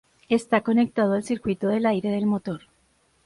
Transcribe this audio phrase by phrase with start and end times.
[0.29, 2.61] Está conectado al circuito del aire del motor.